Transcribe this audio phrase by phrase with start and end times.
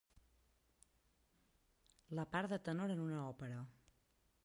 [2.19, 3.65] La part de tenor en una òpera.